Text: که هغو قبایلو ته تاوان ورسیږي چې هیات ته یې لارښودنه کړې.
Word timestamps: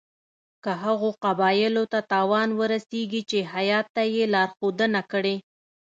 که 0.63 0.71
هغو 0.83 1.09
قبایلو 1.23 1.83
ته 1.91 1.99
تاوان 2.11 2.49
ورسیږي 2.59 3.21
چې 3.29 3.39
هیات 3.53 3.87
ته 3.95 4.03
یې 4.15 4.23
لارښودنه 4.33 5.01
کړې. 5.11 5.35